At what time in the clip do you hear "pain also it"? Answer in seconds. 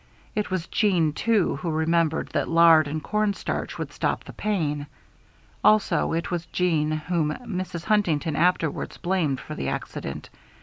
4.33-6.31